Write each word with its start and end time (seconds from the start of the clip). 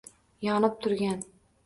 Yonib 0.45 0.79
turgan 0.85 1.21